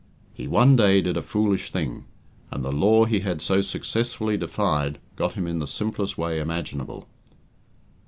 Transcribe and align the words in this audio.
He 0.33 0.47
one 0.47 0.75
day 0.77 0.99
did 0.99 1.15
a 1.15 1.21
foolish 1.21 1.69
thing, 1.71 2.05
and 2.49 2.65
the 2.65 2.71
law 2.71 3.05
he 3.05 3.19
had 3.19 3.39
so 3.39 3.61
successfully 3.61 4.35
defied 4.35 4.97
got 5.15 5.33
him 5.33 5.45
in 5.45 5.59
the 5.59 5.67
simplest 5.67 6.17
way 6.17 6.39
imaginable. 6.39 7.07